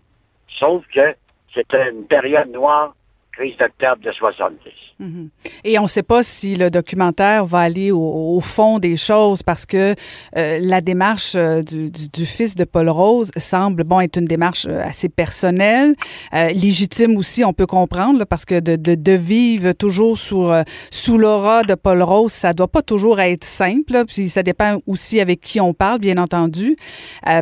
Sauf 0.59 0.85
que 0.93 1.15
c'est 1.53 1.73
une 1.73 2.05
période 2.05 2.51
noire 2.51 2.95
crise 3.38 3.56
d'octobre 3.58 4.01
de 4.03 4.12
70. 4.12 4.58
Mhm. 5.00 5.29
Et 5.63 5.77
on 5.77 5.84
ne 5.84 5.88
sait 5.88 6.03
pas 6.03 6.24
si 6.24 6.56
le 6.56 6.72
documentaire 6.72 7.46
va 7.46 7.60
aller 7.60 7.91
au, 7.91 8.39
fond 8.41 8.79
des 8.79 8.98
choses 8.98 9.44
parce 9.44 9.65
que 9.65 9.94
euh, 10.36 10.60
la 10.62 10.82
démarche 10.82 11.34
euh, 11.36 11.62
du, 11.62 11.91
du, 11.91 12.25
fils 12.25 12.56
de 12.56 12.63
Paul 12.63 12.89
Rose 12.89 13.32
semble 13.38 13.84
bon 13.84 14.00
être 14.00 14.17
une 14.17 14.25
démarche 14.25 14.65
euh, 14.67 14.82
assez 14.84 15.10
personnelle, 15.10 15.96
légitime 16.34 17.17
aussi, 17.17 17.44
on 17.44 17.53
peut 17.53 17.65
comprendre, 17.65 18.25
parce 18.25 18.46
que 18.46 18.60
de, 18.60 18.75
de, 18.75 18.96
de, 18.96 19.12
vivre 19.12 19.72
toujours 19.74 20.17
sous, 20.17 20.50
sous 20.91 21.17
l'aura 21.17 21.63
de 21.63 21.75
Paul 21.75 22.01
Rose, 22.01 22.32
ça 22.32 22.53
doit 22.53 22.67
pas 22.67 22.82
toujours 22.82 23.20
être 23.20 23.44
simple. 23.44 24.06
puis 24.06 24.29
ça 24.29 24.44
dépend 24.44 24.79
aussi 24.88 25.20
avec 25.20 25.41
qui 25.41 25.60
on 25.60 25.74
parle, 25.74 26.00
bien 26.00 26.17
entendu, 26.17 26.75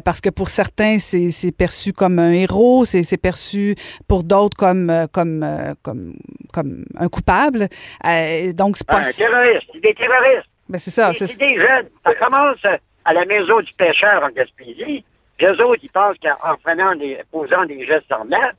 parce 0.03 0.21
que 0.21 0.29
pour 0.29 0.49
certains, 0.49 0.97
c'est 0.99 1.51
perçu 1.51 1.93
comme 1.93 2.19
un 2.19 2.31
héros, 2.31 2.85
c'est 2.85 3.17
perçu 3.17 3.75
pour 4.07 4.23
d'autres 4.23 4.57
comme, 4.57 5.07
comme 5.11 5.45
comme, 5.85 6.15
comme 6.51 6.83
un 6.97 7.07
coupable. 7.07 7.69
Euh, 8.05 8.51
donc, 8.53 8.77
c'est 8.77 8.87
pas... 8.87 8.99
Un 8.99 9.11
terroriste, 9.11 9.69
des 9.81 9.93
terroristes. 9.93 10.49
Ben, 10.67 10.79
c'est 10.79 10.91
ça. 10.91 11.13
C'est 11.13 11.37
des 11.37 11.55
jeunes. 11.55 11.87
Ça 12.03 12.15
commence 12.15 12.65
à 13.05 13.13
la 13.13 13.25
maison 13.25 13.59
du 13.59 13.71
pêcheur 13.73 14.23
en 14.23 14.29
Gaspésie. 14.29 15.05
Les 15.39 15.61
autres, 15.61 15.81
ils 15.83 15.91
pensent 15.91 16.17
qu'en 16.17 16.57
prenant 16.63 16.95
des, 16.95 17.19
posant 17.31 17.65
des 17.65 17.85
gestes 17.85 18.07
semblables, 18.09 18.55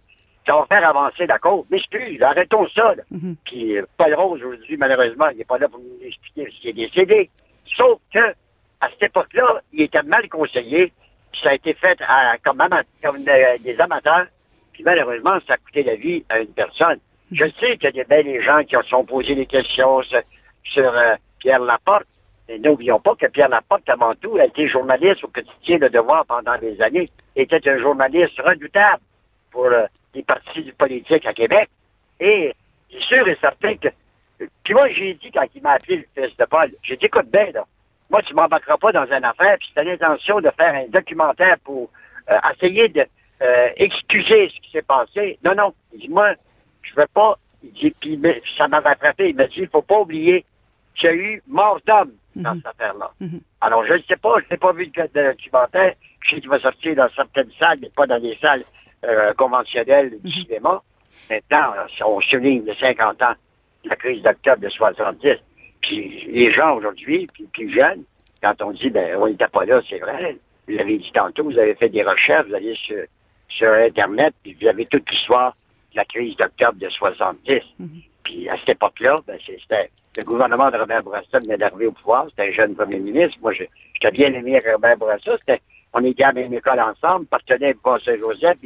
ça 0.47 0.54
va 0.54 0.66
faire 0.66 0.88
avancer 0.88 1.26
la 1.26 1.38
cause. 1.38 1.64
Mais 1.71 1.80
plus, 1.90 2.23
arrêtons 2.23 2.68
ça. 2.68 2.95
Mm-hmm. 3.12 3.35
Puis 3.45 3.78
euh, 3.78 3.87
Paul 3.97 4.14
Rose, 4.14 4.40
aujourd'hui, 4.40 4.76
malheureusement, 4.76 5.28
il 5.30 5.38
n'est 5.38 5.45
pas 5.45 5.59
là 5.59 5.68
pour 5.68 5.80
nous 5.80 6.06
expliquer 6.06 6.49
s'il 6.52 6.71
est 6.71 6.73
décédé. 6.75 7.30
Sauf 7.76 7.99
que, 8.12 8.35
à 8.80 8.88
cette 8.90 9.04
époque-là, 9.04 9.62
il 9.73 9.83
était 9.83 10.02
mal 10.04 10.28
conseillé. 10.28 10.92
ça 11.42 11.50
a 11.50 11.54
été 11.54 11.75
fait 11.75 11.99
comme, 12.45 12.62
comme 13.02 13.25
euh, 13.28 13.59
des 13.59 13.80
amateurs. 13.80 14.26
Puis 14.73 14.85
malheureusement, 14.85 15.38
ça 15.47 15.54
a 15.54 15.56
coûté 15.56 15.83
la 15.83 15.97
vie 15.97 16.25
à 16.28 16.40
une 16.40 16.52
personne. 16.52 17.00
Je 17.33 17.45
sais 17.59 17.76
qu'il 17.76 17.85
y 17.85 17.87
a 17.87 17.92
des 17.92 18.04
belles 18.04 18.40
gens 18.40 18.62
qui 18.62 18.76
se 18.76 18.83
sont 18.88 19.04
posé 19.04 19.35
des 19.35 19.47
questions 19.47 20.00
sur, 20.02 20.92
euh, 20.92 21.14
Pierre 21.40 21.61
Laporte. 21.61 22.06
Mais 22.49 22.59
n'oublions 22.59 23.00
pas 23.00 23.16
que 23.16 23.26
Pierre 23.26 23.49
Laporte, 23.49 23.88
avant 23.88 24.14
tout, 24.14 24.37
a 24.37 24.45
été 24.45 24.68
journaliste 24.68 25.25
au 25.25 25.28
quotidien 25.28 25.78
de 25.78 25.88
Devoir 25.88 26.25
pendant 26.26 26.56
des 26.59 26.80
années. 26.80 27.09
était 27.35 27.68
un 27.68 27.78
journaliste 27.78 28.40
redoutable 28.40 29.02
pour 29.50 29.66
euh, 29.66 29.87
les 30.14 30.23
partis 30.23 30.73
politiques 30.78 31.26
à 31.26 31.35
Québec. 31.35 31.68
Et 32.21 32.54
c'est 32.90 33.02
sûr 33.02 33.26
et 33.26 33.37
certain 33.40 33.76
que... 33.76 33.88
Puis 34.62 34.75
moi, 34.75 34.88
j'ai 34.90 35.14
dit, 35.14 35.33
quand 35.33 35.47
il 35.54 35.62
m'a 35.62 35.73
appelé 35.73 35.97
le 35.97 36.23
fils 36.23 36.37
de 36.37 36.45
Paul, 36.45 36.71
j'ai 36.83 36.97
dit, 36.97 37.06
écoute 37.06 37.28
bien, 37.30 37.50
là, 37.52 37.64
moi, 38.09 38.23
tu 38.23 38.35
m'embarqueras 38.35 38.76
pas 38.76 38.92
dans 38.92 39.06
une 39.06 39.25
affaire, 39.25 39.56
puis 39.59 39.68
c'est 39.75 39.83
l'intention 39.83 40.40
de 40.40 40.50
faire 40.56 40.75
un 40.75 40.87
documentaire 40.88 41.56
pour 41.64 41.90
euh, 42.30 42.38
essayer 42.54 42.88
de 42.88 43.04
excuser 43.76 44.49
ce 44.49 44.61
qui 44.62 44.71
s'est 44.71 44.80
passé. 44.80 45.38
Non, 45.45 45.54
non. 45.54 45.75
Dis-moi, 45.92 46.37
je 46.87 47.00
veux 47.00 47.07
pas. 47.12 47.38
Il 47.62 47.93
puis 47.93 48.21
ça 48.57 48.69
m'avait 48.69 48.95
frappé. 48.97 49.31
Il 49.31 49.37
m'a 49.37 49.47
dit, 49.47 49.61
il 49.61 49.69
faut 49.69 49.83
pas 49.83 50.00
oublier 50.00 50.45
qu'il 50.95 51.11
y 51.11 51.12
a 51.12 51.14
eu 51.14 51.43
mort 51.47 51.81
d'homme 51.87 52.12
dans 52.35 52.55
mhm. 52.55 52.62
cette 52.64 52.66
affaire-là. 52.66 53.11
Mhm. 53.21 53.40
Alors, 53.61 53.85
je 53.85 53.95
ne 53.95 54.02
sais 54.02 54.16
pas, 54.16 54.37
je 54.40 54.50
n'ai 54.50 54.59
pas 54.59 54.73
vu 54.73 54.87
de 54.87 55.31
documentaire. 55.31 55.95
Je 56.21 56.31
sais 56.31 56.40
qu'il 56.40 56.50
va 56.50 56.59
sortir 56.59 56.97
dans 56.97 57.09
certaines 57.14 57.50
salles, 57.59 57.78
mais 57.81 57.90
pas 57.90 58.07
dans 58.07 58.21
des 58.21 58.37
salles 58.40 58.64
euh, 59.05 59.33
conventionnelles 59.35 60.11
du 60.23 60.28
mhm. 60.28 60.45
cinéma. 60.45 60.83
Maintenant, 61.31 61.73
on 62.05 62.21
souligne 62.21 62.64
les 62.64 62.75
50 62.75 63.23
ans 63.23 63.35
de 63.85 63.90
la 63.90 63.97
crise 63.97 64.23
d'octobre 64.23 64.61
de 64.61 64.69
70. 64.69 65.37
Puis 65.81 66.26
les 66.28 66.50
gens 66.50 66.76
aujourd'hui, 66.76 67.28
puis 67.33 67.45
plus 67.52 67.71
jeunes, 67.71 68.05
quand 68.43 68.61
on 68.62 68.73
dit, 68.73 68.90
ben, 68.90 69.16
on 69.16 69.28
n'était 69.28 69.49
pas 69.49 69.64
là, 69.64 69.81
c'est 69.88 69.99
vrai. 69.99 70.37
Vous 70.69 70.75
l'avez 70.75 70.99
dit 70.99 71.11
tantôt, 71.12 71.45
vous 71.45 71.59
avez 71.59 71.75
fait 71.75 71.88
des 71.88 72.02
recherches, 72.02 72.49
vous 72.49 72.55
allez 72.55 72.75
sur, 72.75 73.05
sur 73.49 73.73
Internet, 73.73 74.35
puis 74.43 74.57
vous 74.61 74.66
avez 74.66 74.87
toute 74.87 75.09
l'histoire 75.11 75.57
la 75.96 76.04
crise 76.04 76.36
d'octobre 76.36 76.78
de 76.78 76.88
70. 76.88 77.60
Mhm. 77.78 78.02
Puis 78.22 78.48
à 78.48 78.56
cette 78.58 78.70
époque-là, 78.70 79.16
ben, 79.26 79.38
c'était 79.44 79.90
le 80.16 80.24
gouvernement 80.24 80.70
de 80.70 80.78
Robert 80.78 81.02
Bourassa 81.02 81.38
venait 81.38 81.58
d'arriver 81.58 81.86
au 81.86 81.92
pouvoir. 81.92 82.26
C'était 82.30 82.48
un 82.48 82.52
jeune 82.52 82.74
premier 82.74 82.98
ministre. 82.98 83.38
Moi, 83.40 83.52
j'étais 83.52 84.10
bien 84.10 84.32
aimé 84.32 84.62
Robert 84.64 84.96
Bourassa. 84.96 85.36
On 85.92 86.04
était 86.04 86.24
à 86.24 86.28
la 86.28 86.32
même 86.34 86.54
école 86.54 86.80
ensemble, 86.80 87.26
partenaire 87.26 87.74
de 87.74 88.00
Saint-Joseph. 88.00 88.58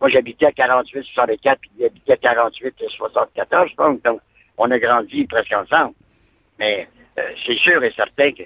moi, 0.00 0.08
j'habitais 0.08 0.46
à 0.46 0.50
48-64, 0.50 1.56
puis 1.60 1.70
il 1.78 1.86
habitait 1.86 2.12
à 2.12 2.34
48-74, 2.34 4.02
Donc, 4.04 4.20
on 4.56 4.70
a 4.70 4.78
grandi 4.78 5.26
presque 5.26 5.52
ensemble. 5.52 5.94
Mais 6.58 6.88
euh, 7.18 7.22
c'est 7.46 7.56
sûr 7.56 7.82
et 7.82 7.90
certain 7.92 8.32
que 8.32 8.42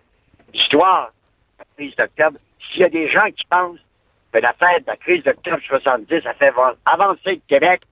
l'histoire, 0.52 1.12
la 1.59 1.64
crise 1.76 1.97
d'octobre, 1.97 2.38
s'il 2.71 2.82
y 2.82 2.85
a 2.85 2.88
des 2.88 3.09
gens 3.09 3.30
qui 3.37 3.44
pensent 3.47 3.80
que 4.32 4.38
la 4.38 4.52
fête 4.54 4.82
de 4.82 4.90
la 4.90 4.97
crise 4.97 5.23
d'octobre 5.25 5.61
70 5.66 6.26
a 6.26 6.35
fait 6.35 6.52
avancer 6.87 7.35
le 7.35 7.40
Québec, 7.49 7.82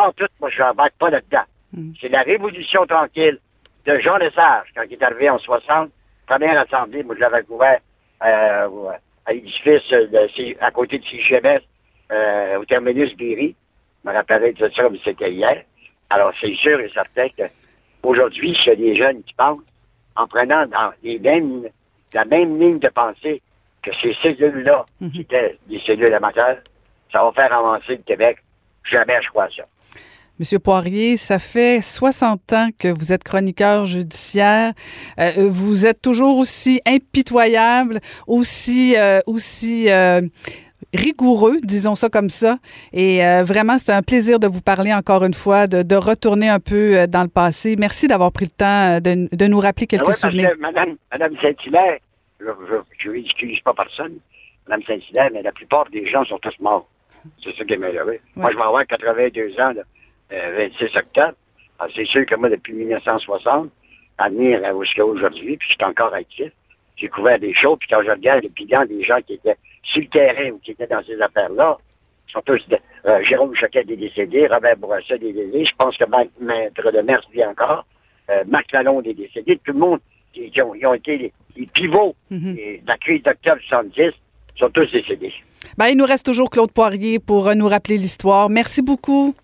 pas 0.00 0.12
tout, 0.12 0.32
moi, 0.40 0.50
je 0.50 0.62
n'embarque 0.62 0.94
pas 0.94 1.10
là-dedans. 1.10 1.44
Hmm. 1.72 1.92
C'est 2.00 2.08
la 2.08 2.22
révolution 2.22 2.86
tranquille 2.86 3.38
de 3.86 3.98
Jean 3.98 4.16
Lesage, 4.16 4.68
quand 4.74 4.82
il 4.88 4.94
est 4.94 5.02
arrivé 5.02 5.30
en 5.30 5.38
60, 5.38 5.90
première 6.26 6.58
assemblée, 6.58 7.02
moi, 7.02 7.14
je 7.16 7.20
l'avais 7.20 7.42
couvert 7.42 7.80
euh, 8.24 8.68
à 9.26 9.32
l'édifice 9.32 9.94
à 10.60 10.70
côté 10.70 10.98
de 10.98 11.04
CGMS, 11.04 11.60
euh, 12.12 12.58
au 12.58 12.64
terminus 12.64 13.14
Berry. 13.16 13.54
Je 14.02 14.10
me 14.10 14.14
rappellerai 14.14 14.52
de 14.52 14.68
ça 14.70 14.82
comme 14.82 14.96
c'était 15.04 15.32
hier. 15.32 15.64
Alors, 16.08 16.32
c'est 16.40 16.54
sûr 16.54 16.80
et 16.80 16.90
certain 16.90 17.28
qu'aujourd'hui, 17.36 18.56
a 18.66 18.74
des 18.74 18.96
jeunes 18.96 19.22
qui 19.22 19.34
pensent, 19.34 19.60
en 20.16 20.26
prenant 20.26 20.66
dans 20.66 20.92
les 21.02 21.18
mêmes, 21.18 21.64
la 22.12 22.24
même 22.24 22.58
ligne 22.58 22.78
de 22.78 22.88
pensée 22.88 23.40
que 23.82 23.90
ces 24.02 24.14
cellules-là, 24.14 24.84
hmm. 25.00 25.10
qui 25.10 25.20
étaient 25.20 25.58
des 25.68 25.78
cellules 25.80 26.12
amateurs, 26.12 26.58
ça 27.12 27.22
va 27.22 27.32
faire 27.32 27.52
avancer 27.52 27.96
le 27.96 28.02
Québec. 28.02 28.38
Jamais 28.90 29.20
crois 29.30 29.48
ça. 29.56 29.64
Monsieur 30.40 30.58
Poirier, 30.58 31.18
ça 31.18 31.38
fait 31.38 31.82
60 31.82 32.52
ans 32.54 32.68
que 32.78 32.88
vous 32.88 33.12
êtes 33.12 33.22
chroniqueur 33.22 33.84
judiciaire. 33.84 34.72
Euh, 35.18 35.50
vous 35.50 35.84
êtes 35.84 36.00
toujours 36.00 36.38
aussi 36.38 36.80
impitoyable, 36.86 38.00
aussi, 38.26 38.96
euh, 38.96 39.20
aussi 39.26 39.90
euh, 39.90 40.22
rigoureux, 40.94 41.58
disons 41.62 41.94
ça 41.94 42.08
comme 42.08 42.30
ça. 42.30 42.56
Et 42.94 43.18
vraiment, 43.42 43.76
c'est 43.76 43.92
un 43.92 44.00
plaisir 44.00 44.40
de 44.40 44.46
vous 44.46 44.62
parler 44.62 44.94
encore 44.94 45.24
une 45.24 45.34
fois, 45.34 45.66
de, 45.66 45.94
retourner 45.94 46.48
un 46.48 46.58
peu 46.58 47.06
dans 47.06 47.22
le 47.22 47.28
passé. 47.28 47.76
Merci 47.76 48.08
d'avoir 48.08 48.32
pris 48.32 48.46
le 48.46 48.50
temps 48.50 48.98
de, 48.98 49.46
nous 49.46 49.60
rappeler 49.60 49.86
quelques 49.86 50.08
ah 50.08 50.12
souvenirs. 50.12 50.52
Madame, 50.58 50.96
Madame 51.12 51.34
Saint-Hilaire, 51.42 51.98
je 52.96 53.10
n'excuse 53.10 53.60
pas 53.60 53.74
personne, 53.74 54.14
Madame 54.66 54.84
Saint-Hilaire, 54.86 55.28
mais 55.34 55.42
la 55.42 55.52
plupart 55.52 55.84
des 55.90 56.06
gens 56.06 56.24
sont 56.24 56.38
tous 56.38 56.58
morts. 56.62 56.88
C'est 57.42 57.54
ça 57.56 57.64
qui 57.64 57.74
est 57.74 57.78
malheureux. 57.78 58.18
Moi, 58.36 58.50
je 58.50 58.56
vais 58.56 58.62
avoir 58.62 58.86
82 58.86 59.60
ans. 59.60 59.72
26 60.30 60.84
euh, 60.84 60.98
octobre. 60.98 61.34
c'est 61.94 62.04
sûr 62.04 62.24
que 62.26 62.34
moi, 62.36 62.48
depuis 62.48 62.72
1960, 62.72 63.70
à 64.18 64.28
venir 64.28 64.60
jusqu'à 64.80 65.04
aujourd'hui, 65.04 65.56
puis 65.56 65.68
je 65.70 65.74
suis 65.74 65.84
encore 65.84 66.14
actif, 66.14 66.52
j'ai 66.96 67.08
couvert 67.08 67.38
des 67.38 67.54
choses, 67.54 67.78
puis 67.78 67.88
quand 67.88 68.02
je 68.02 68.10
regarde 68.10 68.42
les 68.42 68.50
bilans 68.50 68.84
des 68.84 69.02
gens 69.02 69.20
qui 69.22 69.34
étaient 69.34 69.56
sur 69.82 70.02
le 70.02 70.08
terrain 70.08 70.50
ou 70.50 70.58
qui 70.58 70.72
étaient 70.72 70.86
dans 70.86 71.02
ces 71.04 71.20
affaires-là, 71.20 71.78
ils 72.28 72.32
sont 72.32 72.42
tous, 72.42 72.64
euh, 73.06 73.22
Jérôme 73.22 73.54
Choquet 73.54 73.80
est 73.80 73.96
décédé, 73.96 74.46
Robert 74.46 74.76
Bourassa 74.76 75.14
est 75.14 75.18
décédé, 75.18 75.64
je 75.64 75.74
pense 75.76 75.96
que 75.96 76.04
Maître 76.40 76.92
de 76.92 77.00
Merce 77.00 77.26
vit 77.32 77.44
encore, 77.44 77.86
euh, 78.28 78.44
Marc 78.46 78.70
Lalonde 78.72 79.06
est 79.06 79.14
décédé, 79.14 79.58
tout 79.64 79.72
le 79.72 79.78
monde, 79.78 80.00
qui, 80.32 80.52
ont, 80.62 80.74
ils 80.74 80.86
ont, 80.86 80.94
été 80.94 81.32
les, 81.56 81.66
pivots 81.66 82.14
mhm. 82.30 82.54
de 82.54 82.86
la 82.86 82.96
crise 82.98 83.22
d'octobre 83.22 83.60
70, 83.66 84.12
sont 84.56 84.70
tous 84.70 84.92
décédés. 84.92 85.32
Ben, 85.78 85.88
il 85.88 85.96
nous 85.96 86.04
reste 86.04 86.26
toujours 86.26 86.50
Claude 86.50 86.72
Poirier 86.72 87.18
pour 87.18 87.54
nous 87.54 87.68
rappeler 87.68 87.96
l'histoire. 87.96 88.50
Merci 88.50 88.82
beaucoup. 88.82 89.34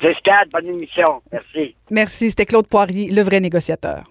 Jusqu'à 0.00 0.44
bonne 0.52 0.66
émission. 0.66 1.22
Merci. 1.32 1.74
Merci. 1.90 2.30
C'était 2.30 2.46
Claude 2.46 2.66
Poirier, 2.66 3.10
le 3.10 3.22
vrai 3.22 3.40
négociateur. 3.40 4.04